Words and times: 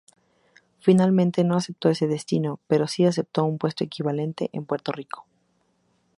Finalmente 0.79 1.43
no 1.43 1.55
aceptó 1.55 1.87
ese 1.89 2.07
destino, 2.07 2.59
pero 2.65 2.87
sí 2.87 3.05
aceptó 3.05 3.43
un 3.43 3.59
puesto 3.59 3.83
equivalente 3.83 4.49
en 4.51 4.65
Puerto 4.65 4.91
Rico. 4.91 5.27